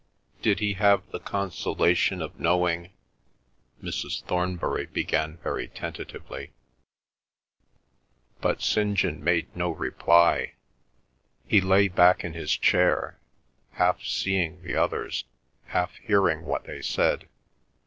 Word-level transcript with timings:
"Did 0.41 0.61
he 0.61 0.73
have 0.79 1.07
the 1.11 1.19
consolation 1.19 2.23
of 2.23 2.39
knowing—?" 2.39 2.89
Mrs. 3.83 4.23
Thornbury 4.23 4.87
began 4.87 5.37
very 5.43 5.67
tentatively. 5.67 6.53
But 8.41 8.63
St. 8.63 8.97
John 8.97 9.23
made 9.23 9.55
no 9.55 9.69
reply. 9.69 10.53
He 11.45 11.61
lay 11.61 11.87
back 11.87 12.23
in 12.23 12.33
his 12.33 12.53
chair, 12.57 13.19
half 13.73 14.03
seeing 14.03 14.63
the 14.63 14.75
others, 14.75 15.25
half 15.65 15.93
hearing 15.97 16.45
what 16.45 16.63
they 16.63 16.81
said. 16.81 17.29